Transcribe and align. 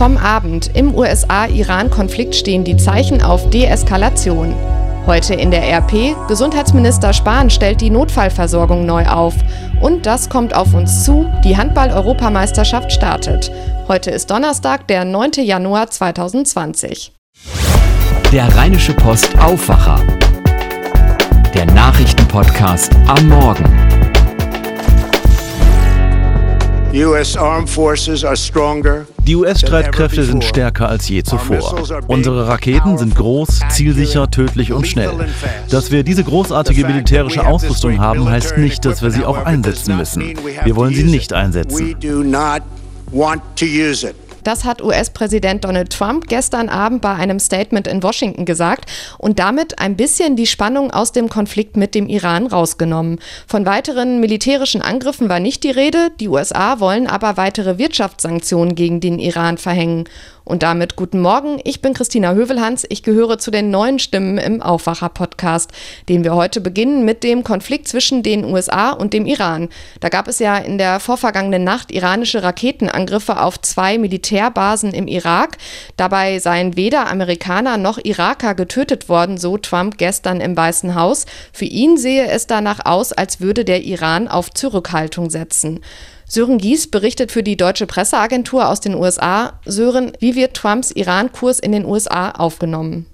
vom 0.00 0.16
Abend. 0.16 0.70
Im 0.74 0.94
USA-Iran-Konflikt 0.94 2.34
stehen 2.34 2.64
die 2.64 2.78
Zeichen 2.78 3.20
auf 3.20 3.50
Deeskalation. 3.50 4.54
Heute 5.06 5.34
in 5.34 5.50
der 5.50 5.62
RP, 5.62 6.16
Gesundheitsminister 6.26 7.12
Spahn 7.12 7.50
stellt 7.50 7.82
die 7.82 7.90
Notfallversorgung 7.90 8.86
neu 8.86 9.04
auf. 9.04 9.34
Und 9.82 10.06
das 10.06 10.30
kommt 10.30 10.56
auf 10.56 10.72
uns 10.72 11.04
zu, 11.04 11.30
die 11.44 11.54
Handball-Europameisterschaft 11.54 12.90
startet. 12.90 13.52
Heute 13.88 14.10
ist 14.10 14.30
Donnerstag, 14.30 14.88
der 14.88 15.04
9. 15.04 15.32
Januar 15.44 15.90
2020. 15.90 17.12
Der 18.32 18.56
Rheinische 18.56 18.94
Post 18.94 19.38
Aufwacher. 19.38 20.00
Der 21.52 21.66
Nachrichtenpodcast 21.66 22.90
am 23.06 23.28
Morgen. 23.28 24.00
Die 29.30 29.36
US-Streitkräfte 29.36 30.24
sind 30.24 30.42
stärker 30.42 30.88
als 30.88 31.08
je 31.08 31.22
zuvor. 31.22 31.86
Unsere 32.08 32.48
Raketen 32.48 32.98
sind 32.98 33.14
groß, 33.14 33.60
zielsicher, 33.70 34.28
tödlich 34.28 34.72
und 34.72 34.88
schnell. 34.88 35.12
Dass 35.70 35.92
wir 35.92 36.02
diese 36.02 36.24
großartige 36.24 36.84
militärische 36.84 37.46
Ausrüstung 37.46 38.00
haben, 38.00 38.28
heißt 38.28 38.58
nicht, 38.58 38.84
dass 38.84 39.02
wir 39.02 39.12
sie 39.12 39.24
auch 39.24 39.44
einsetzen 39.44 39.96
müssen. 39.96 40.34
Wir 40.64 40.74
wollen 40.74 40.94
sie 40.94 41.04
nicht 41.04 41.32
einsetzen. 41.32 41.94
Das 44.44 44.64
hat 44.64 44.82
US-Präsident 44.82 45.64
Donald 45.64 45.90
Trump 45.92 46.28
gestern 46.28 46.68
Abend 46.68 47.02
bei 47.02 47.14
einem 47.14 47.38
Statement 47.38 47.86
in 47.86 48.02
Washington 48.02 48.44
gesagt 48.44 48.90
und 49.18 49.38
damit 49.38 49.78
ein 49.78 49.96
bisschen 49.96 50.36
die 50.36 50.46
Spannung 50.46 50.90
aus 50.90 51.12
dem 51.12 51.28
Konflikt 51.28 51.76
mit 51.76 51.94
dem 51.94 52.08
Iran 52.08 52.46
rausgenommen. 52.46 53.18
Von 53.46 53.66
weiteren 53.66 54.20
militärischen 54.20 54.82
Angriffen 54.82 55.28
war 55.28 55.40
nicht 55.40 55.64
die 55.64 55.70
Rede, 55.70 56.10
die 56.20 56.28
USA 56.28 56.80
wollen 56.80 57.06
aber 57.06 57.36
weitere 57.36 57.78
Wirtschaftssanktionen 57.78 58.74
gegen 58.74 59.00
den 59.00 59.18
Iran 59.18 59.58
verhängen. 59.58 60.04
Und 60.50 60.64
damit 60.64 60.96
guten 60.96 61.20
Morgen, 61.20 61.60
ich 61.62 61.80
bin 61.80 61.94
Christina 61.94 62.32
Hövelhans, 62.32 62.84
ich 62.88 63.04
gehöre 63.04 63.38
zu 63.38 63.52
den 63.52 63.70
neuen 63.70 64.00
Stimmen 64.00 64.36
im 64.36 64.60
Aufwacher-Podcast, 64.60 65.70
den 66.08 66.24
wir 66.24 66.34
heute 66.34 66.60
beginnen 66.60 67.04
mit 67.04 67.22
dem 67.22 67.44
Konflikt 67.44 67.86
zwischen 67.86 68.24
den 68.24 68.44
USA 68.44 68.90
und 68.90 69.12
dem 69.12 69.26
Iran. 69.26 69.68
Da 70.00 70.08
gab 70.08 70.26
es 70.26 70.40
ja 70.40 70.58
in 70.58 70.76
der 70.76 70.98
vorvergangenen 70.98 71.62
Nacht 71.62 71.92
iranische 71.92 72.42
Raketenangriffe 72.42 73.40
auf 73.40 73.60
zwei 73.60 73.96
Militärbasen 73.96 74.92
im 74.92 75.06
Irak. 75.06 75.56
Dabei 75.96 76.40
seien 76.40 76.76
weder 76.76 77.06
Amerikaner 77.06 77.76
noch 77.76 77.98
Iraker 78.02 78.56
getötet 78.56 79.08
worden, 79.08 79.38
so 79.38 79.56
Trump 79.56 79.98
gestern 79.98 80.40
im 80.40 80.56
Weißen 80.56 80.96
Haus. 80.96 81.26
Für 81.52 81.66
ihn 81.66 81.96
sehe 81.96 82.26
es 82.26 82.48
danach 82.48 82.84
aus, 82.86 83.12
als 83.12 83.40
würde 83.40 83.64
der 83.64 83.84
Iran 83.84 84.26
auf 84.26 84.50
Zurückhaltung 84.50 85.30
setzen. 85.30 85.78
Sören 86.32 86.58
Gies 86.58 86.88
berichtet 86.88 87.32
für 87.32 87.42
die 87.42 87.56
deutsche 87.56 87.88
Presseagentur 87.88 88.68
aus 88.68 88.78
den 88.78 88.94
USA. 88.94 89.58
Sören, 89.64 90.12
wie 90.20 90.36
wird 90.36 90.54
Trumps 90.54 90.92
Iran-Kurs 90.92 91.58
in 91.58 91.72
den 91.72 91.84
USA 91.84 92.30
aufgenommen? 92.30 93.06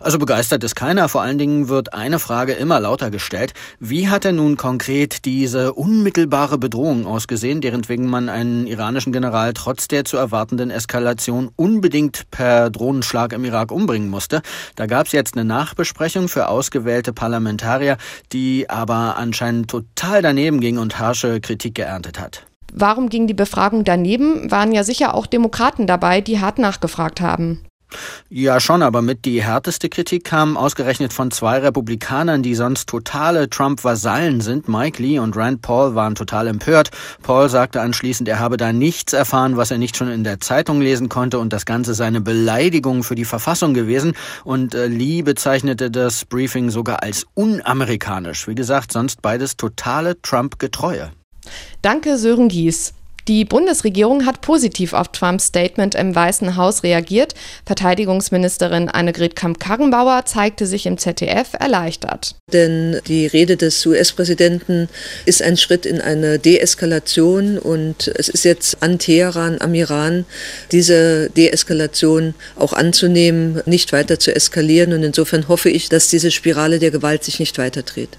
Also 0.00 0.18
begeistert 0.18 0.62
ist 0.62 0.74
keiner. 0.74 1.08
Vor 1.08 1.22
allen 1.22 1.38
Dingen 1.38 1.70
wird 1.70 1.94
eine 1.94 2.18
Frage 2.18 2.52
immer 2.52 2.78
lauter 2.78 3.10
gestellt. 3.10 3.54
Wie 3.80 4.10
hat 4.10 4.26
er 4.26 4.32
nun 4.32 4.58
konkret 4.58 5.24
diese 5.24 5.72
unmittelbare 5.72 6.58
Bedrohung 6.58 7.06
ausgesehen, 7.06 7.62
deren 7.62 7.88
wegen 7.88 8.04
man 8.04 8.28
einen 8.28 8.66
iranischen 8.66 9.14
General 9.14 9.54
trotz 9.54 9.88
der 9.88 10.04
zu 10.04 10.18
erwartenden 10.18 10.70
Eskalation 10.70 11.50
unbedingt 11.56 12.30
per 12.30 12.68
Drohnenschlag 12.68 13.32
im 13.32 13.46
Irak 13.46 13.72
umbringen 13.72 14.10
musste? 14.10 14.42
Da 14.76 14.84
gab 14.84 15.06
es 15.06 15.12
jetzt 15.12 15.38
eine 15.38 15.46
Nachbesprechung 15.46 16.28
für 16.28 16.48
ausgewählte 16.48 17.14
Parlamentarier, 17.14 17.96
die 18.34 18.68
aber 18.68 19.16
anscheinend 19.16 19.70
total 19.70 20.20
daneben 20.20 20.60
ging 20.60 20.76
und 20.76 20.98
harsche 20.98 21.40
Kritik 21.40 21.74
geerntet 21.74 22.20
hat. 22.20 22.44
Warum 22.80 23.08
ging 23.08 23.26
die 23.26 23.34
Befragung 23.34 23.82
daneben? 23.82 24.50
Waren 24.52 24.70
ja 24.70 24.84
sicher 24.84 25.14
auch 25.14 25.26
Demokraten 25.26 25.88
dabei, 25.88 26.20
die 26.20 26.38
hart 26.38 26.58
nachgefragt 26.58 27.20
haben. 27.20 27.64
Ja, 28.28 28.60
schon, 28.60 28.82
aber 28.82 29.00
mit 29.02 29.24
die 29.24 29.42
härteste 29.42 29.88
Kritik 29.88 30.22
kam 30.24 30.56
ausgerechnet 30.56 31.12
von 31.12 31.30
zwei 31.30 31.58
Republikanern, 31.58 32.42
die 32.42 32.54
sonst 32.54 32.88
totale 32.88 33.48
Trump-Vasallen 33.48 34.42
sind. 34.42 34.68
Mike 34.68 35.02
Lee 35.02 35.18
und 35.18 35.36
Rand 35.36 35.62
Paul 35.62 35.94
waren 35.94 36.14
total 36.14 36.46
empört. 36.46 36.90
Paul 37.22 37.48
sagte 37.48 37.80
anschließend, 37.80 38.28
er 38.28 38.38
habe 38.38 38.58
da 38.58 38.72
nichts 38.72 39.12
erfahren, 39.12 39.56
was 39.56 39.70
er 39.70 39.78
nicht 39.78 39.96
schon 39.96 40.10
in 40.10 40.22
der 40.22 40.38
Zeitung 40.38 40.80
lesen 40.80 41.08
konnte 41.08 41.38
und 41.38 41.52
das 41.52 41.64
Ganze 41.64 41.94
sei 41.94 42.06
eine 42.06 42.20
Beleidigung 42.20 43.02
für 43.02 43.14
die 43.14 43.24
Verfassung 43.24 43.74
gewesen. 43.74 44.12
Und 44.44 44.74
äh, 44.74 44.86
Lee 44.86 45.22
bezeichnete 45.22 45.90
das 45.90 46.26
Briefing 46.26 46.70
sogar 46.70 47.02
als 47.02 47.26
unamerikanisch. 47.34 48.46
Wie 48.46 48.54
gesagt, 48.54 48.92
sonst 48.92 49.22
beides 49.22 49.56
totale 49.56 50.20
Trump-Getreue. 50.20 51.10
Danke, 51.82 52.18
Sören 52.18 52.48
Gies. 52.48 52.94
Die 53.28 53.44
Bundesregierung 53.44 54.24
hat 54.24 54.40
positiv 54.40 54.94
auf 54.94 55.08
Trumps 55.08 55.48
Statement 55.48 55.94
im 55.94 56.14
Weißen 56.14 56.56
Haus 56.56 56.82
reagiert. 56.82 57.34
Verteidigungsministerin 57.66 58.88
Annegret 58.88 59.36
Kamp-Karrenbauer 59.36 60.24
zeigte 60.24 60.64
sich 60.64 60.86
im 60.86 60.96
ZDF 60.96 61.52
erleichtert. 61.52 62.36
Denn 62.54 62.98
die 63.06 63.26
Rede 63.26 63.58
des 63.58 63.84
US-Präsidenten 63.84 64.88
ist 65.26 65.42
ein 65.42 65.58
Schritt 65.58 65.84
in 65.84 66.00
eine 66.00 66.38
Deeskalation 66.38 67.58
und 67.58 68.08
es 68.16 68.30
ist 68.30 68.46
jetzt 68.46 68.82
an 68.82 68.98
Teheran, 68.98 69.58
am 69.60 69.74
Iran, 69.74 70.24
diese 70.72 71.28
Deeskalation 71.28 72.32
auch 72.56 72.72
anzunehmen, 72.72 73.60
nicht 73.66 73.92
weiter 73.92 74.18
zu 74.18 74.34
eskalieren. 74.34 74.94
Und 74.94 75.02
insofern 75.02 75.48
hoffe 75.48 75.68
ich, 75.68 75.90
dass 75.90 76.08
diese 76.08 76.30
Spirale 76.30 76.78
der 76.78 76.90
Gewalt 76.90 77.24
sich 77.24 77.40
nicht 77.40 77.58
weiterdreht. 77.58 78.16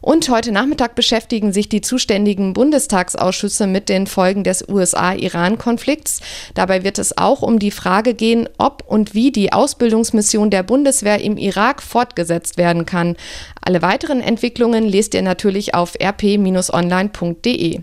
Und 0.00 0.28
heute 0.30 0.50
Nachmittag 0.50 0.94
beschäftigen 0.94 1.52
sich 1.52 1.68
die 1.68 1.82
zuständigen 1.82 2.54
Bundestagsausschüsse 2.54 3.66
mit 3.66 3.88
den 3.88 4.06
Folgen 4.06 4.44
des 4.44 4.66
USA-Iran-Konflikts. 4.66 6.20
Dabei 6.54 6.84
wird 6.84 6.98
es 6.98 7.18
auch 7.18 7.42
um 7.42 7.58
die 7.58 7.70
Frage 7.70 8.14
gehen, 8.14 8.48
ob 8.56 8.82
und 8.86 9.14
wie 9.14 9.30
die 9.30 9.52
Ausbildungsmission 9.52 10.50
der 10.50 10.62
Bundeswehr 10.62 11.20
im 11.20 11.36
Irak 11.36 11.82
fortgesetzt 11.82 12.56
werden 12.56 12.86
kann. 12.86 13.16
Alle 13.60 13.82
weiteren 13.82 14.20
Entwicklungen 14.20 14.84
lest 14.84 15.14
ihr 15.14 15.22
natürlich 15.22 15.74
auf 15.74 15.94
rp-online.de 16.00 17.80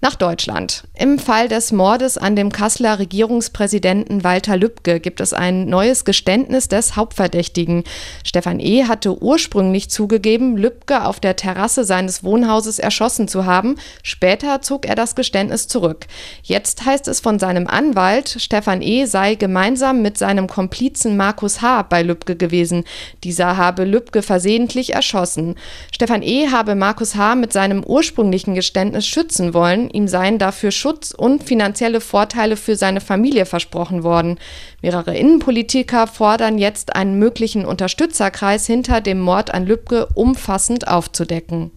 nach 0.00 0.14
Deutschland. 0.14 0.84
Im 0.94 1.18
Fall 1.18 1.48
des 1.48 1.72
Mordes 1.72 2.18
an 2.18 2.36
dem 2.36 2.52
Kasseler 2.52 2.98
Regierungspräsidenten 2.98 4.22
Walter 4.22 4.56
Lübcke 4.56 5.00
gibt 5.00 5.20
es 5.20 5.32
ein 5.32 5.66
neues 5.66 6.04
Geständnis 6.04 6.68
des 6.68 6.94
Hauptverdächtigen. 6.94 7.84
Stefan 8.24 8.60
E. 8.60 8.84
hatte 8.84 9.20
ursprünglich 9.20 9.90
zugegeben, 9.90 10.56
Lübcke 10.56 11.04
auf 11.04 11.18
der 11.18 11.36
Terrasse 11.36 11.84
seines 11.84 12.22
Wohnhauses 12.22 12.78
erschossen 12.78 13.26
zu 13.26 13.44
haben. 13.44 13.76
Später 14.02 14.62
zog 14.62 14.86
er 14.86 14.94
das 14.94 15.16
Geständnis 15.16 15.66
zurück. 15.66 16.06
Jetzt 16.42 16.84
heißt 16.84 17.08
es 17.08 17.20
von 17.20 17.38
seinem 17.38 17.66
Anwalt, 17.66 18.36
Stefan 18.38 18.82
E. 18.82 19.06
sei 19.06 19.34
gemeinsam 19.34 20.02
mit 20.02 20.16
seinem 20.16 20.46
Komplizen 20.46 21.16
Markus 21.16 21.60
H. 21.60 21.82
bei 21.82 22.02
Lübcke 22.02 22.36
gewesen. 22.36 22.84
Dieser 23.24 23.56
habe 23.56 23.84
Lübcke 23.84 24.22
versehentlich 24.22 24.94
erschossen. 24.94 25.56
Stefan 25.92 26.22
E. 26.22 26.48
habe 26.50 26.76
Markus 26.76 27.16
H. 27.16 27.34
mit 27.34 27.52
seinem 27.52 27.82
ursprünglichen 27.82 28.54
Geständnis 28.54 29.06
schützen 29.06 29.54
wollen 29.54 29.87
ihm 29.90 30.08
seien 30.08 30.38
dafür 30.38 30.70
Schutz 30.70 31.12
und 31.12 31.44
finanzielle 31.44 32.00
Vorteile 32.00 32.56
für 32.56 32.76
seine 32.76 33.00
Familie 33.00 33.46
versprochen 33.46 34.02
worden. 34.02 34.38
Mehrere 34.82 35.16
Innenpolitiker 35.16 36.06
fordern 36.06 36.58
jetzt 36.58 36.94
einen 36.96 37.18
möglichen 37.18 37.64
Unterstützerkreis 37.64 38.66
hinter 38.66 39.00
dem 39.00 39.20
Mord 39.20 39.52
an 39.52 39.66
Lübcke 39.66 40.08
umfassend 40.14 40.88
aufzudecken. 40.88 41.70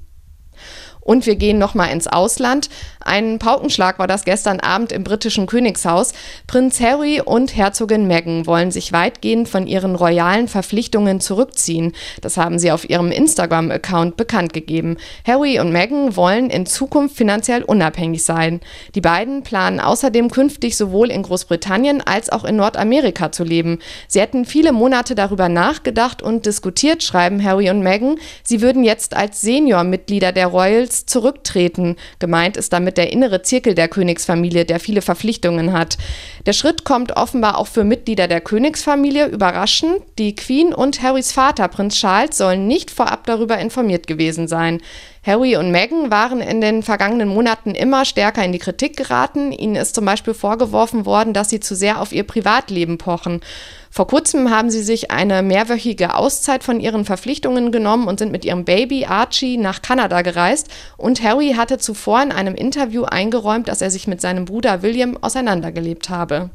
Und 1.01 1.25
wir 1.25 1.35
gehen 1.35 1.57
nochmal 1.57 1.91
ins 1.91 2.07
Ausland. 2.07 2.69
Ein 3.03 3.39
Paukenschlag 3.39 3.97
war 3.97 4.05
das 4.05 4.23
gestern 4.23 4.59
Abend 4.59 4.91
im 4.91 5.03
britischen 5.03 5.47
Königshaus. 5.47 6.13
Prinz 6.45 6.79
Harry 6.79 7.19
und 7.19 7.55
Herzogin 7.55 8.05
Meghan 8.05 8.45
wollen 8.45 8.69
sich 8.69 8.93
weitgehend 8.93 9.49
von 9.49 9.65
ihren 9.65 9.95
royalen 9.95 10.47
Verpflichtungen 10.47 11.19
zurückziehen. 11.19 11.93
Das 12.21 12.37
haben 12.37 12.59
sie 12.59 12.71
auf 12.71 12.87
ihrem 12.87 13.11
Instagram-Account 13.11 14.15
bekannt 14.15 14.53
gegeben. 14.53 14.97
Harry 15.25 15.59
und 15.59 15.71
Meghan 15.71 16.15
wollen 16.15 16.51
in 16.51 16.67
Zukunft 16.67 17.17
finanziell 17.17 17.63
unabhängig 17.63 18.23
sein. 18.23 18.61
Die 18.93 19.01
beiden 19.01 19.41
planen 19.41 19.79
außerdem 19.79 20.29
künftig 20.29 20.77
sowohl 20.77 21.09
in 21.09 21.23
Großbritannien 21.23 22.01
als 22.01 22.29
auch 22.29 22.43
in 22.43 22.57
Nordamerika 22.57 23.31
zu 23.31 23.43
leben. 23.43 23.79
Sie 24.07 24.21
hätten 24.21 24.45
viele 24.45 24.71
Monate 24.71 25.15
darüber 25.15 25.49
nachgedacht 25.49 26.21
und 26.21 26.45
diskutiert, 26.45 27.01
schreiben 27.01 27.43
Harry 27.43 27.71
und 27.71 27.81
Meghan. 27.81 28.19
Sie 28.43 28.61
würden 28.61 28.83
jetzt 28.83 29.15
als 29.15 29.41
Senior-Mitglieder 29.41 30.31
der 30.31 30.47
Royals 30.47 30.90
Adels 30.91 31.05
zurücktreten. 31.05 31.95
Gemeint 32.19 32.57
ist 32.57 32.73
damit 32.73 32.97
der 32.97 33.11
innere 33.11 33.41
Zirkel 33.41 33.73
der 33.75 33.87
Königsfamilie, 33.87 34.65
der 34.65 34.79
viele 34.79 35.01
Verpflichtungen 35.01 35.73
hat. 35.73 35.97
Der 36.45 36.53
Schritt 36.53 36.83
kommt 36.83 37.15
offenbar 37.15 37.57
auch 37.57 37.67
für 37.67 37.83
Mitglieder 37.83 38.27
der 38.27 38.41
Königsfamilie 38.41 39.27
überraschend. 39.27 40.01
Die 40.17 40.35
Queen 40.35 40.73
und 40.73 41.01
Harrys 41.01 41.31
Vater, 41.31 41.67
Prinz 41.67 41.95
Charles, 41.95 42.37
sollen 42.37 42.67
nicht 42.67 42.91
vorab 42.91 43.25
darüber 43.25 43.57
informiert 43.57 44.07
gewesen 44.07 44.47
sein. 44.47 44.81
Harry 45.23 45.55
und 45.55 45.69
Meghan 45.69 46.09
waren 46.09 46.41
in 46.41 46.61
den 46.61 46.81
vergangenen 46.81 47.27
Monaten 47.27 47.75
immer 47.75 48.05
stärker 48.05 48.43
in 48.43 48.51
die 48.51 48.57
Kritik 48.57 48.97
geraten. 48.97 49.51
Ihnen 49.51 49.75
ist 49.75 49.93
zum 49.93 50.03
Beispiel 50.03 50.33
vorgeworfen 50.33 51.05
worden, 51.05 51.33
dass 51.33 51.51
sie 51.51 51.59
zu 51.59 51.75
sehr 51.75 52.01
auf 52.01 52.11
ihr 52.11 52.23
Privatleben 52.23 52.97
pochen. 52.97 53.41
Vor 53.91 54.07
kurzem 54.07 54.49
haben 54.49 54.71
sie 54.71 54.81
sich 54.81 55.11
eine 55.11 55.43
mehrwöchige 55.43 56.15
Auszeit 56.15 56.63
von 56.63 56.79
ihren 56.79 57.05
Verpflichtungen 57.05 57.71
genommen 57.71 58.07
und 58.07 58.17
sind 58.17 58.31
mit 58.31 58.45
ihrem 58.45 58.65
Baby 58.65 59.05
Archie 59.05 59.57
nach 59.57 59.83
Kanada 59.83 60.23
gereist. 60.23 60.69
Und 60.97 61.21
Harry 61.21 61.53
hatte 61.55 61.77
zuvor 61.77 62.23
in 62.23 62.31
einem 62.31 62.55
Interview 62.55 63.03
eingeräumt, 63.03 63.67
dass 63.67 63.81
er 63.83 63.91
sich 63.91 64.07
mit 64.07 64.21
seinem 64.21 64.45
Bruder 64.45 64.81
William 64.81 65.17
auseinandergelebt 65.21 66.09
habe. 66.09 66.49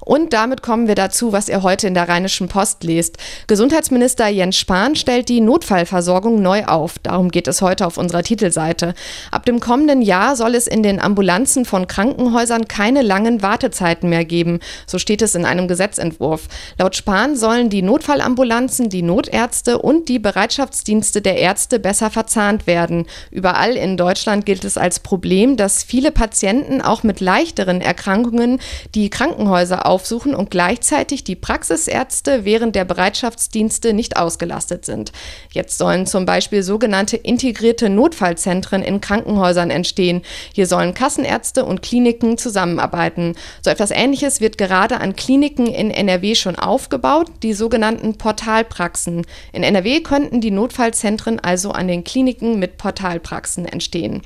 Und 0.00 0.32
damit 0.32 0.62
kommen 0.62 0.88
wir 0.88 0.94
dazu, 0.94 1.32
was 1.32 1.48
ihr 1.48 1.62
heute 1.62 1.86
in 1.86 1.94
der 1.94 2.08
Rheinischen 2.08 2.48
Post 2.48 2.84
lest. 2.84 3.16
Gesundheitsminister 3.46 4.28
Jens 4.28 4.56
Spahn 4.56 4.96
stellt 4.96 5.28
die 5.28 5.40
Notfallversorgung 5.40 6.40
neu 6.40 6.64
auf. 6.64 6.98
Darum 7.02 7.30
geht 7.30 7.48
es 7.48 7.62
heute 7.62 7.86
auf 7.86 7.98
unserer 7.98 8.22
Titelseite. 8.22 8.94
Ab 9.30 9.44
dem 9.44 9.60
kommenden 9.60 10.02
Jahr 10.02 10.36
soll 10.36 10.54
es 10.54 10.66
in 10.66 10.82
den 10.82 11.00
Ambulanzen 11.00 11.64
von 11.64 11.86
Krankenhäusern 11.86 12.68
keine 12.68 13.02
langen 13.02 13.42
Wartezeiten 13.42 14.08
mehr 14.08 14.24
geben. 14.24 14.60
So 14.86 14.98
steht 14.98 15.22
es 15.22 15.34
in 15.34 15.44
einem 15.44 15.68
Gesetzentwurf. 15.68 16.48
Laut 16.78 16.96
Spahn 16.96 17.36
sollen 17.36 17.70
die 17.70 17.82
Notfallambulanzen, 17.82 18.88
die 18.88 19.02
Notärzte 19.02 19.78
und 19.78 20.08
die 20.08 20.18
Bereitschaftsdienste 20.18 21.20
der 21.20 21.36
Ärzte 21.36 21.78
besser 21.78 22.10
verzahnt 22.10 22.66
werden. 22.66 23.06
Überall 23.30 23.76
in 23.76 23.96
Deutschland 23.96 24.46
gilt 24.46 24.64
es 24.64 24.78
als 24.78 25.00
Problem, 25.00 25.56
dass 25.56 25.82
viele 25.82 26.12
Patienten 26.12 26.80
auch 26.80 27.02
mit 27.02 27.20
leichteren 27.20 27.80
Erkrankungen 27.80 28.60
die 28.94 29.10
Krankenhäuser 29.10 29.65
Krankenhäuser 29.66 29.86
aufsuchen 29.86 30.34
und 30.34 30.50
gleichzeitig 30.50 31.24
die 31.24 31.34
Praxisärzte 31.34 32.44
während 32.44 32.76
der 32.76 32.84
Bereitschaftsdienste 32.84 33.92
nicht 33.92 34.16
ausgelastet 34.16 34.84
sind. 34.84 35.12
Jetzt 35.50 35.78
sollen 35.78 36.06
zum 36.06 36.24
Beispiel 36.24 36.62
sogenannte 36.62 37.16
integrierte 37.16 37.88
Notfallzentren 37.88 38.82
in 38.82 39.00
Krankenhäusern 39.00 39.70
entstehen. 39.70 40.22
Hier 40.54 40.66
sollen 40.66 40.94
Kassenärzte 40.94 41.64
und 41.64 41.82
Kliniken 41.82 42.38
zusammenarbeiten. 42.38 43.34
So 43.62 43.70
etwas 43.70 43.90
Ähnliches 43.90 44.40
wird 44.40 44.58
gerade 44.58 45.00
an 45.00 45.16
Kliniken 45.16 45.66
in 45.66 45.90
NRW 45.90 46.34
schon 46.34 46.56
aufgebaut, 46.56 47.30
die 47.42 47.52
sogenannten 47.52 48.16
Portalpraxen. 48.16 49.26
In 49.52 49.62
NRW 49.62 50.00
könnten 50.00 50.40
die 50.40 50.50
Notfallzentren 50.50 51.40
also 51.40 51.72
an 51.72 51.88
den 51.88 52.04
Kliniken 52.04 52.58
mit 52.58 52.78
Portalpraxen 52.78 53.66
entstehen. 53.66 54.22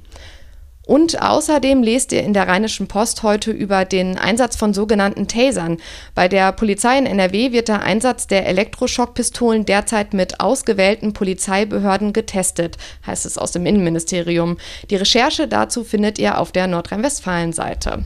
Und 0.90 1.22
außerdem 1.22 1.84
lest 1.84 2.10
ihr 2.10 2.24
in 2.24 2.34
der 2.34 2.48
Rheinischen 2.48 2.88
Post 2.88 3.22
heute 3.22 3.52
über 3.52 3.84
den 3.84 4.18
Einsatz 4.18 4.56
von 4.56 4.74
sogenannten 4.74 5.28
Tasern. 5.28 5.76
Bei 6.16 6.26
der 6.26 6.50
Polizei 6.50 6.98
in 6.98 7.06
NRW 7.06 7.52
wird 7.52 7.68
der 7.68 7.82
Einsatz 7.82 8.26
der 8.26 8.44
Elektroschockpistolen 8.48 9.64
derzeit 9.64 10.14
mit 10.14 10.40
ausgewählten 10.40 11.12
Polizeibehörden 11.12 12.12
getestet, 12.12 12.76
heißt 13.06 13.24
es 13.24 13.38
aus 13.38 13.52
dem 13.52 13.66
Innenministerium. 13.66 14.58
Die 14.90 14.96
Recherche 14.96 15.46
dazu 15.46 15.84
findet 15.84 16.18
ihr 16.18 16.38
auf 16.38 16.50
der 16.50 16.66
Nordrhein-Westfalen-Seite. 16.66 18.02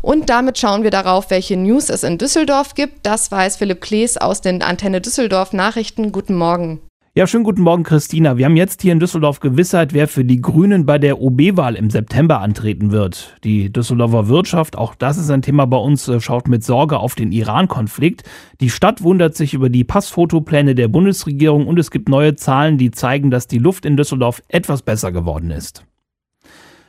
Und 0.00 0.30
damit 0.30 0.56
schauen 0.56 0.84
wir 0.84 0.90
darauf, 0.90 1.28
welche 1.28 1.58
News 1.58 1.90
es 1.90 2.02
in 2.02 2.16
Düsseldorf 2.16 2.74
gibt. 2.74 3.04
Das 3.04 3.30
weiß 3.30 3.58
Philipp 3.58 3.82
Klees 3.82 4.16
aus 4.16 4.40
den 4.40 4.62
Antenne 4.62 5.02
Düsseldorf 5.02 5.52
Nachrichten. 5.52 6.12
Guten 6.12 6.34
Morgen. 6.34 6.80
Ja, 7.16 7.28
schönen 7.28 7.44
guten 7.44 7.62
Morgen, 7.62 7.84
Christina. 7.84 8.38
Wir 8.38 8.46
haben 8.46 8.56
jetzt 8.56 8.82
hier 8.82 8.90
in 8.90 8.98
Düsseldorf 8.98 9.38
Gewissheit, 9.38 9.92
wer 9.92 10.08
für 10.08 10.24
die 10.24 10.40
Grünen 10.42 10.84
bei 10.84 10.98
der 10.98 11.20
OB-Wahl 11.20 11.76
im 11.76 11.88
September 11.88 12.40
antreten 12.40 12.90
wird. 12.90 13.36
Die 13.44 13.72
Düsseldorfer 13.72 14.26
Wirtschaft, 14.26 14.76
auch 14.76 14.96
das 14.96 15.16
ist 15.16 15.30
ein 15.30 15.40
Thema 15.40 15.64
bei 15.68 15.76
uns, 15.76 16.08
äh, 16.08 16.18
schaut 16.18 16.48
mit 16.48 16.64
Sorge 16.64 16.98
auf 16.98 17.14
den 17.14 17.30
Iran-Konflikt. 17.30 18.24
Die 18.60 18.68
Stadt 18.68 19.04
wundert 19.04 19.36
sich 19.36 19.54
über 19.54 19.68
die 19.68 19.84
Passfotopläne 19.84 20.74
der 20.74 20.88
Bundesregierung 20.88 21.68
und 21.68 21.78
es 21.78 21.92
gibt 21.92 22.08
neue 22.08 22.34
Zahlen, 22.34 22.78
die 22.78 22.90
zeigen, 22.90 23.30
dass 23.30 23.46
die 23.46 23.58
Luft 23.58 23.86
in 23.86 23.96
Düsseldorf 23.96 24.42
etwas 24.48 24.82
besser 24.82 25.12
geworden 25.12 25.52
ist. 25.52 25.84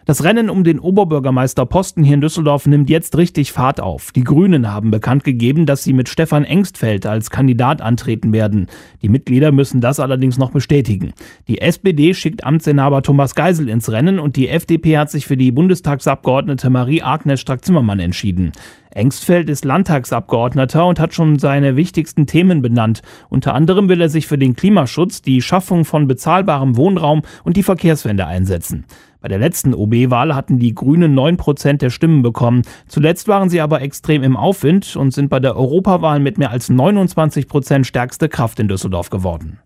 Das 0.05 0.23
Rennen 0.23 0.51
um 0.51 0.63
den 0.63 0.77
Oberbürgermeisterposten 0.77 2.03
hier 2.03 2.13
in 2.13 2.21
Düsseldorf 2.21 2.67
nimmt 2.67 2.91
jetzt 2.91 3.17
richtig 3.17 3.51
Fahrt 3.51 3.81
auf. 3.81 4.11
Die 4.11 4.23
Grünen 4.23 4.71
haben 4.71 4.91
bekannt 4.91 5.23
gegeben, 5.23 5.65
dass 5.65 5.83
sie 5.83 5.93
mit 5.93 6.09
Stefan 6.09 6.43
Engstfeld 6.43 7.07
als 7.07 7.31
Kandidat 7.31 7.81
antreten 7.81 8.31
werden. 8.31 8.67
Die 9.01 9.09
Mitglieder 9.09 9.51
müssen 9.51 9.81
das 9.81 9.99
allerdings 9.99 10.37
noch 10.37 10.51
bestätigen. 10.51 11.13
Die 11.47 11.59
SPD 11.59 12.13
schickt 12.13 12.43
Amtsinhaber 12.43 13.01
Thomas 13.01 13.33
Geisel 13.33 13.67
ins 13.67 13.91
Rennen 13.91 14.19
und 14.19 14.35
die 14.35 14.47
FDP 14.47 14.99
hat 14.99 15.09
sich 15.09 15.25
für 15.25 15.37
die 15.37 15.51
Bundestagsabgeordnete 15.51 16.69
Marie-Agnes 16.69 17.41
Strack-Zimmermann 17.41 17.99
entschieden. 17.99 18.51
Engstfeld 18.91 19.49
ist 19.49 19.65
Landtagsabgeordneter 19.65 20.85
und 20.85 21.01
hat 21.01 21.13
schon 21.13 21.37
seine 21.37 21.75
wichtigsten 21.75 22.27
Themen 22.27 22.61
benannt. 22.61 23.01
Unter 23.29 23.53
anderem 23.53 23.89
will 23.89 23.99
er 23.99 24.07
sich 24.07 24.25
für 24.25 24.37
den 24.37 24.55
Klimaschutz, 24.55 25.21
die 25.21 25.41
Schaffung 25.41 25.83
von 25.83 26.07
bezahlbarem 26.07 26.77
Wohnraum 26.77 27.23
und 27.43 27.57
die 27.57 27.63
Verkehrswende 27.63 28.25
einsetzen. 28.25 28.85
Bei 29.25 29.29
der 29.29 29.39
letzten 29.39 29.73
OB-Wahl 29.73 30.35
hatten 30.35 30.59
die 30.59 30.75
Grünen 30.75 31.17
9% 31.17 31.77
der 31.77 31.89
Stimmen 31.89 32.21
bekommen. 32.21 32.61
Zuletzt 32.87 33.27
waren 33.27 33.49
sie 33.49 33.59
aber 33.59 33.81
extrem 33.81 34.21
im 34.21 34.37
Aufwind 34.37 34.95
und 34.95 35.15
sind 35.15 35.31
bei 35.31 35.39
der 35.39 35.55
Europawahl 35.55 36.19
mit 36.19 36.37
mehr 36.37 36.51
als 36.51 36.69
29% 36.69 37.85
stärkste 37.85 38.29
Kraft 38.29 38.59
in 38.59 38.67
Düsseldorf 38.67 39.09
geworden. 39.09 39.57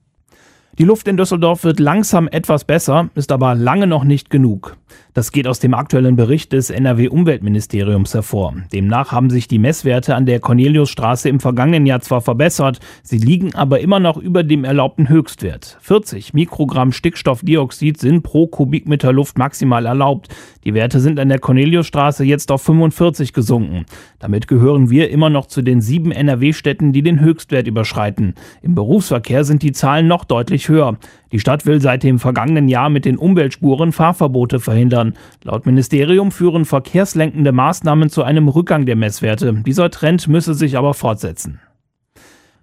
Die 0.80 0.86
Luft 0.86 1.10
in 1.10 1.18
Düsseldorf 1.18 1.66
wird 1.66 1.81
langsam 1.81 2.30
etwas 2.30 2.64
besser, 2.64 3.10
ist 3.14 3.34
aber 3.34 3.54
lange 3.54 3.86
noch 3.86 4.06
nicht 4.06 4.30
genug. 4.30 4.78
Das 5.14 5.34
geht 5.34 5.48
aus 5.48 5.60
dem 5.60 5.74
aktuellen 5.74 6.16
Bericht 6.16 6.54
des 6.54 6.70
NRW-Umweltministeriums 6.70 8.14
hervor. 8.14 8.54
Demnach 8.72 9.12
haben 9.12 9.30
sich 9.30 9.50
die 9.50 9.60
Messwerte 9.60 10.16
an 10.16 10.26
der 10.26 10.40
Corneliusstraße 10.40 11.28
im 11.28 11.42
vergangenen 11.42 11.86
Jahr 11.86 12.00
zwar 12.00 12.22
verbessert, 12.22 12.80
sie 13.04 13.18
liegen 13.18 13.54
aber 13.56 13.81
immer 13.81 14.00
noch 14.00 14.16
über 14.16 14.44
dem 14.44 14.64
erlaubten 14.64 15.10
Höchstwert. 15.10 15.78
40 15.81 16.34
Mikrogramm 16.34 16.94
Stickstoffdioxid 16.94 18.00
sind 18.00 18.22
pro 18.22 18.48
Kubikmeter 18.48 19.12
Luft 19.12 19.38
maximal 19.38 19.86
erlaubt. 19.86 20.30
Die 20.64 20.74
Werte 20.74 21.02
sind 21.02 21.20
an 21.20 21.30
der 21.30 21.40
Corneliusstraße 21.40 22.24
jetzt 22.24 22.52
auf 22.52 22.62
45 22.62 23.34
gesunken. 23.34 23.86
Damit 24.20 24.48
gehören 24.48 24.90
wir 24.90 25.10
immer 25.10 25.30
noch 25.30 25.48
zu 25.48 25.62
den 25.62 25.81
sieben 25.81 26.12
NRW-Städten, 26.12 26.94
die 26.94 27.02
den 27.02 27.20
Höchstwert 27.20 27.68
überschreiten. 27.68 28.36
Im 28.62 28.76
Berufsverkehr 28.76 29.44
sind 29.44 29.64
die 29.64 29.74
Zahlen 29.74 30.08
noch 30.08 30.24
deutlich 30.24 30.69
höher. 30.69 30.98
Die 31.31 31.39
Stadt 31.39 31.66
will 31.66 31.81
seit 31.81 32.04
dem 32.04 32.19
vergangenen 32.19 32.68
Jahr 32.68 32.89
mit 32.89 33.06
den 33.06 33.18
Umweltspuren 33.18 33.92
Fahrverbote 33.92 34.60
verhindern. 34.60 35.16
Laut 35.44 35.66
Ministerium 35.66 36.31
führen 36.31 36.66
verkehrslenkende 36.66 37.51
Maßnahmen 37.51 38.10
zu 38.10 38.24
einem 38.24 38.48
Rückgang 38.48 38.86
der 38.86 38.95
Messwerte. 38.95 39.54
Dieser 39.66 39.89
Trend 39.89 40.27
müsse 40.27 40.54
sich 40.54 40.77
aber 40.77 40.94
fortsetzen. 40.94 41.60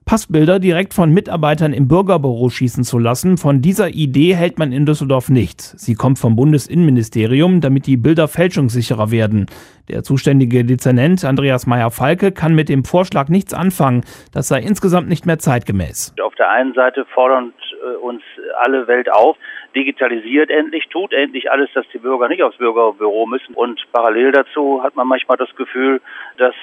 Passbilder 0.08 0.60
direkt 0.60 0.94
von 0.94 1.10
Mitarbeitern 1.10 1.72
im 1.72 1.88
Bürgerbüro 1.88 2.48
schießen 2.48 2.84
zu 2.84 3.00
lassen, 3.00 3.38
von 3.38 3.60
dieser 3.60 3.88
Idee 3.88 4.36
hält 4.36 4.56
man 4.56 4.70
in 4.70 4.86
Düsseldorf 4.86 5.30
nichts. 5.30 5.72
Sie 5.84 5.94
kommt 5.94 6.20
vom 6.20 6.36
Bundesinnenministerium, 6.36 7.60
damit 7.60 7.88
die 7.88 7.96
Bilder 7.96 8.28
fälschungssicherer 8.28 9.10
werden. 9.10 9.46
Der 9.88 10.04
zuständige 10.04 10.64
Dezernent 10.64 11.24
Andreas 11.24 11.66
Meyer-Falke 11.66 12.30
kann 12.30 12.54
mit 12.54 12.68
dem 12.68 12.84
Vorschlag 12.84 13.28
nichts 13.28 13.52
anfangen. 13.52 14.04
Das 14.32 14.46
sei 14.46 14.60
insgesamt 14.60 15.08
nicht 15.08 15.26
mehr 15.26 15.40
zeitgemäß. 15.40 16.14
Auf 16.22 16.36
der 16.36 16.50
einen 16.50 16.72
Seite 16.74 17.04
fordern 17.12 17.52
äh, 17.72 17.96
uns 17.96 18.22
alle 18.62 18.86
Welt 18.86 19.12
auf, 19.12 19.36
digitalisiert 19.76 20.50
endlich, 20.50 20.88
tut 20.88 21.12
endlich 21.12 21.50
alles, 21.50 21.69
dass 21.75 21.84
die 21.93 21.99
Bürger 21.99 22.28
nicht 22.28 22.43
aufs 22.43 22.56
Bürgerbüro 22.56 23.26
müssen. 23.26 23.55
Und 23.55 23.81
parallel 23.93 24.32
dazu 24.32 24.82
hat 24.82 24.96
man 24.96 25.06
manchmal 25.06 25.37
das 25.37 25.55
Gefühl, 25.55 26.00
dass 26.38 26.54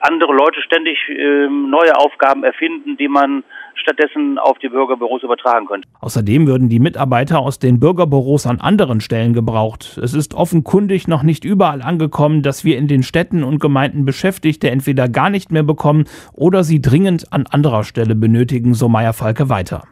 andere 0.00 0.32
Leute 0.32 0.60
ständig 0.62 0.98
äh, 1.08 1.46
neue 1.48 1.96
Aufgaben 1.96 2.42
erfinden, 2.42 2.96
die 2.96 3.08
man 3.08 3.44
stattdessen 3.74 4.38
auf 4.38 4.58
die 4.58 4.68
Bürgerbüros 4.68 5.22
übertragen 5.22 5.66
könnte. 5.66 5.88
Außerdem 6.00 6.46
würden 6.46 6.68
die 6.68 6.80
Mitarbeiter 6.80 7.38
aus 7.40 7.58
den 7.58 7.78
Bürgerbüros 7.78 8.46
an 8.46 8.60
anderen 8.60 9.00
Stellen 9.00 9.32
gebraucht. 9.32 9.98
Es 10.02 10.14
ist 10.14 10.34
offenkundig 10.34 11.08
noch 11.08 11.22
nicht 11.22 11.44
überall 11.44 11.82
angekommen, 11.82 12.42
dass 12.42 12.64
wir 12.64 12.78
in 12.78 12.88
den 12.88 13.02
Städten 13.02 13.44
und 13.44 13.60
Gemeinden 13.60 14.04
Beschäftigte 14.04 14.70
entweder 14.70 15.08
gar 15.08 15.30
nicht 15.30 15.52
mehr 15.52 15.62
bekommen 15.62 16.04
oder 16.32 16.64
sie 16.64 16.80
dringend 16.80 17.32
an 17.32 17.46
anderer 17.50 17.84
Stelle 17.84 18.14
benötigen, 18.14 18.74
so 18.74 18.88
Meier 18.88 19.12
Falke 19.12 19.48
weiter. 19.48 19.84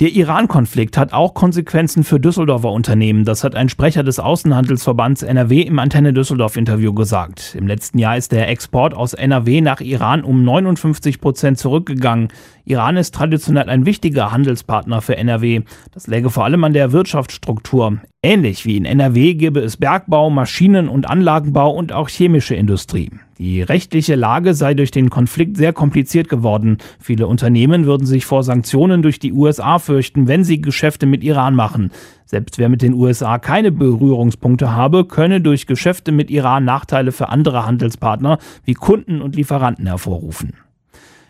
Der 0.00 0.12
Iran-Konflikt 0.12 0.96
hat 0.96 1.12
auch 1.12 1.34
Konsequenzen 1.34 2.04
für 2.04 2.20
Düsseldorfer 2.20 2.70
Unternehmen. 2.70 3.24
Das 3.24 3.42
hat 3.42 3.56
ein 3.56 3.68
Sprecher 3.68 4.04
des 4.04 4.20
Außenhandelsverbands 4.20 5.24
NRW 5.24 5.62
im 5.62 5.80
Antenne 5.80 6.12
Düsseldorf 6.12 6.56
Interview 6.56 6.94
gesagt. 6.94 7.56
Im 7.58 7.66
letzten 7.66 7.98
Jahr 7.98 8.16
ist 8.16 8.30
der 8.30 8.48
Export 8.48 8.94
aus 8.94 9.12
NRW 9.12 9.60
nach 9.60 9.80
Iran 9.80 10.22
um 10.22 10.44
59 10.44 11.20
Prozent 11.20 11.58
zurückgegangen. 11.58 12.28
Iran 12.64 12.96
ist 12.96 13.12
traditionell 13.12 13.68
ein 13.68 13.86
wichtiger 13.86 14.30
Handelspartner 14.30 15.02
für 15.02 15.16
NRW. 15.16 15.62
Das 15.92 16.06
läge 16.06 16.30
vor 16.30 16.44
allem 16.44 16.62
an 16.62 16.74
der 16.74 16.92
Wirtschaftsstruktur. 16.92 17.98
Ähnlich 18.22 18.64
wie 18.64 18.76
in 18.76 18.84
NRW 18.84 19.34
gäbe 19.34 19.58
es 19.58 19.78
Bergbau, 19.78 20.30
Maschinen- 20.30 20.88
und 20.88 21.10
Anlagenbau 21.10 21.72
und 21.72 21.92
auch 21.92 22.08
chemische 22.08 22.54
Industrie. 22.54 23.10
Die 23.38 23.62
rechtliche 23.62 24.16
Lage 24.16 24.52
sei 24.54 24.74
durch 24.74 24.90
den 24.90 25.10
Konflikt 25.10 25.56
sehr 25.56 25.72
kompliziert 25.72 26.28
geworden. 26.28 26.78
Viele 26.98 27.28
Unternehmen 27.28 27.86
würden 27.86 28.04
sich 28.04 28.26
vor 28.26 28.42
Sanktionen 28.42 29.00
durch 29.00 29.20
die 29.20 29.32
USA 29.32 29.78
fürchten, 29.78 30.26
wenn 30.26 30.42
sie 30.42 30.60
Geschäfte 30.60 31.06
mit 31.06 31.22
Iran 31.22 31.54
machen. 31.54 31.92
Selbst 32.26 32.58
wer 32.58 32.68
mit 32.68 32.82
den 32.82 32.94
USA 32.94 33.38
keine 33.38 33.70
Berührungspunkte 33.70 34.72
habe, 34.72 35.04
könne 35.04 35.40
durch 35.40 35.68
Geschäfte 35.68 36.10
mit 36.10 36.30
Iran 36.30 36.64
Nachteile 36.64 37.12
für 37.12 37.28
andere 37.28 37.64
Handelspartner 37.64 38.38
wie 38.64 38.74
Kunden 38.74 39.22
und 39.22 39.36
Lieferanten 39.36 39.86
hervorrufen. 39.86 40.54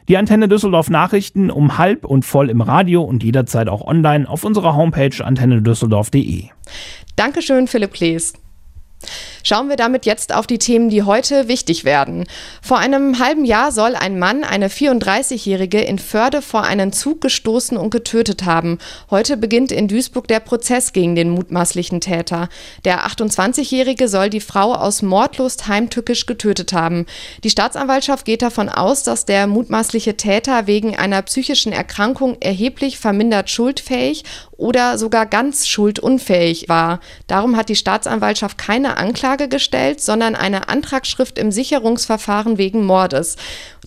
Die 0.08 0.16
Antenne 0.16 0.48
Düsseldorf 0.48 0.88
Nachrichten 0.88 1.50
um 1.50 1.76
halb 1.76 2.06
und 2.06 2.24
voll 2.24 2.48
im 2.48 2.62
Radio 2.62 3.02
und 3.02 3.22
jederzeit 3.22 3.68
auch 3.68 3.86
online 3.86 4.26
auf 4.26 4.44
unserer 4.44 4.74
Homepage 4.74 5.22
antennedüsseldorf.de. 5.22 6.44
Dankeschön, 7.16 7.66
Philipp 7.66 7.92
Klees. 7.92 8.32
Schauen 9.44 9.68
wir 9.68 9.76
damit 9.76 10.04
jetzt 10.06 10.34
auf 10.34 10.46
die 10.46 10.58
Themen, 10.58 10.90
die 10.90 11.04
heute 11.04 11.48
wichtig 11.48 11.84
werden. 11.84 12.24
Vor 12.60 12.78
einem 12.78 13.18
halben 13.18 13.44
Jahr 13.44 13.72
soll 13.72 13.94
ein 13.94 14.18
Mann 14.18 14.44
eine 14.44 14.68
34-Jährige 14.68 15.80
in 15.80 15.98
Förde 15.98 16.42
vor 16.42 16.64
einen 16.64 16.92
Zug 16.92 17.20
gestoßen 17.20 17.78
und 17.78 17.90
getötet 17.90 18.44
haben. 18.44 18.78
Heute 19.10 19.36
beginnt 19.36 19.72
in 19.72 19.88
Duisburg 19.88 20.26
der 20.28 20.40
Prozess 20.40 20.92
gegen 20.92 21.14
den 21.14 21.30
mutmaßlichen 21.30 22.00
Täter. 22.00 22.48
Der 22.84 23.06
28-Jährige 23.06 24.08
soll 24.08 24.30
die 24.30 24.40
Frau 24.40 24.74
aus 24.74 25.02
Mordlust 25.02 25.68
heimtückisch 25.68 26.26
getötet 26.26 26.72
haben. 26.72 27.06
Die 27.44 27.50
Staatsanwaltschaft 27.50 28.24
geht 28.24 28.42
davon 28.42 28.68
aus, 28.68 29.02
dass 29.04 29.24
der 29.24 29.46
mutmaßliche 29.46 30.16
Täter 30.16 30.66
wegen 30.66 30.96
einer 30.96 31.22
psychischen 31.22 31.72
Erkrankung 31.72 32.36
erheblich 32.40 32.98
vermindert 32.98 33.48
schuldfähig 33.48 34.24
oder 34.58 34.98
sogar 34.98 35.24
ganz 35.24 35.68
schuldunfähig 35.68 36.68
war. 36.68 37.00
Darum 37.28 37.56
hat 37.56 37.68
die 37.68 37.76
Staatsanwaltschaft 37.76 38.58
keine 38.58 38.87
Anklage 38.96 39.48
gestellt, 39.48 40.00
sondern 40.00 40.34
eine 40.34 40.68
Antragsschrift 40.68 41.38
im 41.38 41.52
Sicherungsverfahren 41.52 42.58
wegen 42.58 42.84
Mordes. 42.84 43.36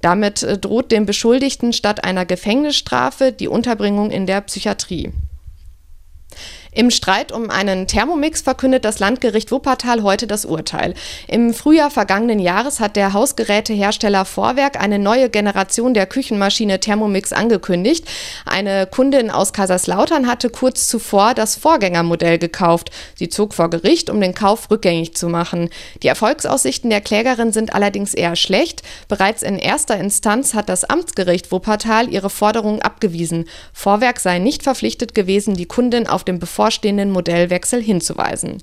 Damit 0.01 0.43
äh, 0.43 0.57
droht 0.57 0.91
dem 0.91 1.05
Beschuldigten 1.05 1.73
statt 1.73 2.03
einer 2.03 2.25
Gefängnisstrafe 2.25 3.31
die 3.31 3.47
Unterbringung 3.47 4.11
in 4.11 4.25
der 4.27 4.41
Psychiatrie. 4.41 5.11
Im 6.73 6.89
Streit 6.89 7.33
um 7.33 7.49
einen 7.49 7.85
Thermomix 7.85 8.39
verkündet 8.39 8.85
das 8.85 8.99
Landgericht 8.99 9.51
Wuppertal 9.51 10.03
heute 10.03 10.25
das 10.25 10.45
Urteil. 10.45 10.93
Im 11.27 11.53
Frühjahr 11.53 11.91
vergangenen 11.91 12.39
Jahres 12.39 12.79
hat 12.79 12.95
der 12.95 13.11
Hausgerätehersteller 13.11 14.23
Vorwerk 14.23 14.79
eine 14.79 14.97
neue 14.97 15.29
Generation 15.29 15.93
der 15.93 16.05
Küchenmaschine 16.05 16.79
Thermomix 16.79 17.33
angekündigt. 17.33 18.07
Eine 18.45 18.87
Kundin 18.87 19.31
aus 19.31 19.51
Kaiserslautern 19.51 20.27
hatte 20.27 20.49
kurz 20.49 20.87
zuvor 20.87 21.33
das 21.33 21.57
Vorgängermodell 21.57 22.37
gekauft. 22.37 22.89
Sie 23.15 23.27
zog 23.27 23.53
vor 23.53 23.69
Gericht, 23.69 24.09
um 24.09 24.21
den 24.21 24.33
Kauf 24.33 24.71
rückgängig 24.71 25.13
zu 25.13 25.27
machen. 25.27 25.69
Die 26.03 26.07
Erfolgsaussichten 26.07 26.89
der 26.89 27.01
Klägerin 27.01 27.51
sind 27.51 27.75
allerdings 27.75 28.13
eher 28.13 28.37
schlecht. 28.37 28.81
Bereits 29.09 29.43
in 29.43 29.59
erster 29.59 29.97
Instanz 29.97 30.53
hat 30.53 30.69
das 30.69 30.85
Amtsgericht 30.85 31.51
Wuppertal 31.51 32.07
ihre 32.07 32.29
Forderungen 32.29 32.81
abgewiesen. 32.81 33.49
Vorwerk 33.73 34.21
sei 34.21 34.39
nicht 34.39 34.63
verpflichtet 34.63 35.13
gewesen, 35.13 35.55
die 35.55 35.65
Kundin 35.65 36.07
auf 36.07 36.23
dem 36.23 36.39
Bevor 36.39 36.60
bevorstehenden 36.61 37.09
Modellwechsel 37.09 37.81
hinzuweisen. 37.81 38.61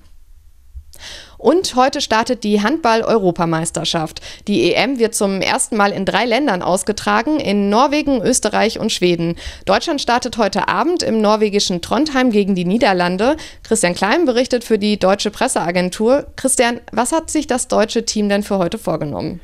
Und 1.37 1.75
heute 1.75 2.01
startet 2.01 2.45
die 2.45 2.63
Handball-Europameisterschaft. 2.63 4.21
Die 4.47 4.73
EM 4.73 5.01
wird 5.01 5.17
zum 5.17 5.41
ersten 5.41 5.77
Mal 5.77 5.91
in 5.91 6.05
drei 6.05 6.25
Ländern 6.25 6.63
ausgetragen, 6.63 7.41
in 7.41 7.71
Norwegen, 7.71 8.23
Österreich 8.23 8.79
und 8.79 8.93
Schweden. 8.93 9.35
Deutschland 9.65 10.01
startet 10.01 10.39
heute 10.39 10.69
Abend 10.69 11.03
im 11.03 11.21
norwegischen 11.21 11.83
Trondheim 11.83 12.31
gegen 12.31 12.55
die 12.55 12.65
Niederlande. 12.65 13.37
Christian 13.65 13.95
Klein 13.95 14.27
berichtet 14.27 14.63
für 14.63 14.79
die 14.79 14.97
Deutsche 14.97 15.33
Presseagentur. 15.33 16.29
Christian, 16.37 16.81
was 16.93 17.11
hat 17.11 17.31
sich 17.31 17.49
das 17.49 17.67
deutsche 17.67 18.05
Team 18.05 18.29
denn 18.29 18.45
für 18.45 18.59
heute 18.59 18.79
vorgenommen? 18.79 19.41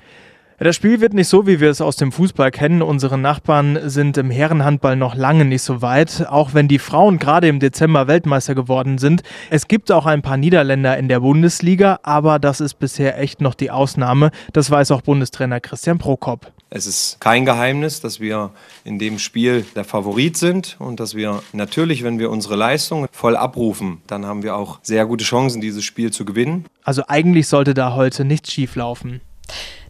Das 0.64 0.76
Spiel 0.76 1.02
wird 1.02 1.12
nicht 1.12 1.28
so, 1.28 1.46
wie 1.46 1.60
wir 1.60 1.68
es 1.68 1.82
aus 1.82 1.96
dem 1.96 2.10
Fußball 2.10 2.50
kennen. 2.50 2.80
Unsere 2.80 3.18
Nachbarn 3.18 3.78
sind 3.90 4.16
im 4.16 4.30
Herrenhandball 4.30 4.96
noch 4.96 5.14
lange 5.14 5.44
nicht 5.44 5.60
so 5.60 5.82
weit, 5.82 6.26
auch 6.26 6.54
wenn 6.54 6.68
die 6.68 6.78
Frauen 6.78 7.18
gerade 7.18 7.48
im 7.48 7.60
Dezember 7.60 8.06
Weltmeister 8.06 8.54
geworden 8.54 8.96
sind. 8.96 9.22
Es 9.50 9.68
gibt 9.68 9.92
auch 9.92 10.06
ein 10.06 10.22
paar 10.22 10.38
Niederländer 10.38 10.96
in 10.96 11.08
der 11.08 11.20
Bundesliga, 11.20 12.00
aber 12.02 12.38
das 12.38 12.62
ist 12.62 12.78
bisher 12.78 13.18
echt 13.18 13.42
noch 13.42 13.54
die 13.54 13.70
Ausnahme. 13.70 14.30
Das 14.54 14.70
weiß 14.70 14.92
auch 14.92 15.02
Bundestrainer 15.02 15.60
Christian 15.60 15.98
Prokop. 15.98 16.50
Es 16.70 16.86
ist 16.86 17.20
kein 17.20 17.44
Geheimnis, 17.44 18.00
dass 18.00 18.18
wir 18.18 18.50
in 18.84 18.98
dem 18.98 19.18
Spiel 19.18 19.66
der 19.76 19.84
Favorit 19.84 20.38
sind 20.38 20.76
und 20.78 20.98
dass 20.98 21.14
wir 21.14 21.42
natürlich, 21.52 22.04
wenn 22.04 22.18
wir 22.18 22.30
unsere 22.30 22.56
Leistung 22.56 23.06
voll 23.12 23.36
abrufen, 23.36 24.00
dann 24.06 24.24
haben 24.24 24.42
wir 24.42 24.56
auch 24.56 24.78
sehr 24.80 25.04
gute 25.04 25.26
Chancen, 25.26 25.60
dieses 25.60 25.84
Spiel 25.84 26.10
zu 26.10 26.24
gewinnen. 26.24 26.64
Also 26.84 27.02
eigentlich 27.06 27.48
sollte 27.48 27.74
da 27.74 27.94
heute 27.94 28.24
nichts 28.24 28.50
schief 28.50 28.76
laufen. 28.76 29.20